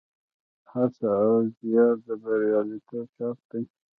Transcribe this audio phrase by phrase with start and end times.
[0.71, 3.63] هڅه او زیار د بریالیتوب شرط دی.